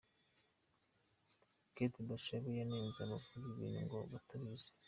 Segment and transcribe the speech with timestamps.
[1.75, 4.69] Kate Bashabe yanenze abavuga ibintu ngo batabizi